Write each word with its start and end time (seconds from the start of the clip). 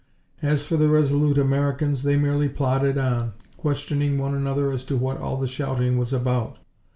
As 0.41 0.65
for 0.65 0.77
the 0.77 0.89
resolute 0.89 1.37
Americans, 1.37 2.01
they 2.01 2.17
merely 2.17 2.49
plodded 2.49 2.97
on, 2.97 3.33
questioning 3.55 4.17
one 4.17 4.33
another 4.33 4.71
as 4.71 4.83
to 4.85 4.97
what 4.97 5.19
all 5.19 5.37
the 5.37 5.45
shouting 5.47 5.95
was 5.99 6.11
about. 6.11 6.57